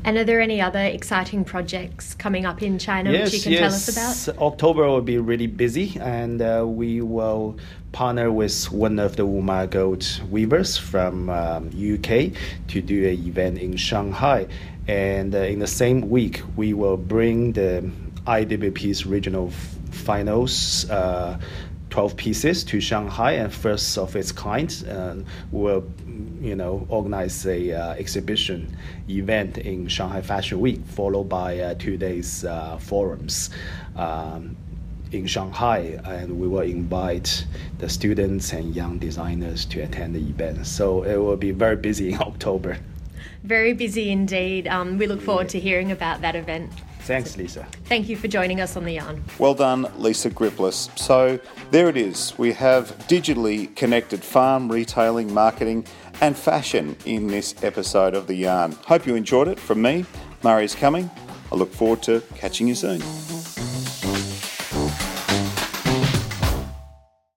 And 0.04 0.18
are 0.18 0.24
there 0.24 0.42
any 0.42 0.60
other 0.60 0.80
exciting 0.80 1.44
projects 1.46 2.16
coming 2.16 2.46
up 2.46 2.64
in 2.64 2.80
China 2.80 3.12
yes, 3.12 3.26
which 3.26 3.34
you 3.36 3.42
can 3.44 3.52
yes. 3.52 3.60
tell 3.60 4.08
us 4.08 4.28
about? 4.28 4.42
October 4.42 4.88
will 4.88 5.02
be 5.02 5.20
really 5.20 5.46
busy, 5.46 5.98
and 6.02 6.42
uh, 6.42 6.66
we 6.68 7.02
will 7.02 7.58
partner 7.92 8.32
with 8.32 8.72
one 8.72 8.98
of 8.98 9.16
the 9.16 9.24
Woolmark 9.28 9.72
Gold 9.72 10.22
weavers 10.32 10.76
from 10.76 11.30
um, 11.30 11.68
UK 11.68 12.32
to 12.70 12.82
do 12.82 13.08
an 13.08 13.28
event 13.28 13.60
in 13.60 13.78
Shanghai. 13.78 14.48
And 14.88 15.36
uh, 15.36 15.40
in 15.40 15.60
the 15.60 15.68
same 15.68 16.10
week, 16.10 16.42
we 16.56 16.74
will 16.74 16.98
bring 16.98 17.54
the 17.54 17.88
IWP's 18.26 19.06
regional 19.06 19.52
finals. 19.92 20.90
Uh, 20.90 21.38
12 21.92 22.16
pieces 22.16 22.64
to 22.64 22.80
Shanghai 22.80 23.34
and 23.34 23.54
first 23.54 23.98
of 23.98 24.16
its 24.16 24.32
kind 24.32 24.72
and 24.88 25.26
will 25.52 25.84
you 26.42 26.56
know 26.56 26.86
organize 26.90 27.46
a 27.46 27.72
uh, 27.72 27.94
exhibition 27.94 28.76
event 29.10 29.58
in 29.58 29.88
Shanghai 29.88 30.22
Fashion 30.22 30.60
Week 30.60 30.82
followed 30.86 31.30
by 31.30 31.60
uh, 31.60 31.74
two 31.76 31.98
days 31.98 32.46
uh, 32.46 32.78
forums 32.78 33.50
um, 33.96 34.56
in 35.12 35.28
Shanghai 35.28 36.00
and 36.06 36.40
we 36.40 36.48
will 36.48 36.62
invite 36.62 37.46
the 37.80 37.90
students 37.90 38.54
and 38.54 38.76
young 38.76 38.98
designers 38.98 39.66
to 39.66 39.82
attend 39.82 40.16
the 40.16 40.22
event 40.22 40.66
so 40.66 41.04
it 41.04 41.18
will 41.18 41.38
be 41.38 41.52
very 41.52 41.76
busy 41.76 42.14
in 42.14 42.22
October 42.32 42.78
Very 43.44 43.74
busy 43.74 44.12
indeed. 44.12 44.68
Um, 44.68 45.00
we 45.00 45.08
look 45.08 45.22
forward 45.22 45.50
to 45.50 45.60
hearing 45.60 45.92
about 45.92 46.22
that 46.22 46.36
event. 46.36 46.72
Thanks 47.02 47.36
Lisa 47.38 47.68
Thank 47.86 48.10
you 48.10 48.16
for 48.16 48.28
joining 48.28 48.62
us 48.62 48.78
on 48.78 48.86
the 48.86 48.94
yarn. 48.94 49.24
Well 49.40 49.54
done, 49.54 49.92
Lisa 49.98 50.30
Griplas. 50.30 50.98
So 50.98 51.40
there 51.72 51.90
it 51.90 51.98
is. 51.98 52.34
We 52.38 52.54
have 52.54 52.98
digitally 53.08 53.76
connected 53.76 54.24
farm, 54.24 54.72
retailing, 54.72 55.34
marketing, 55.34 55.86
and 56.22 56.38
fashion 56.38 56.96
in 57.06 57.28
this 57.28 57.56
episode 57.64 58.14
of 58.14 58.28
The 58.28 58.36
Yarn. 58.36 58.74
Hope 58.86 59.06
you 59.08 59.16
enjoyed 59.16 59.48
it. 59.48 59.60
From 59.60 59.82
me, 59.82 60.06
Marius 60.44 60.76
Cuming. 60.76 61.10
I 61.52 61.56
look 61.56 61.74
forward 61.74 62.04
to 62.04 62.22
catching 62.36 62.68
you 62.68 62.76
soon. 62.76 63.02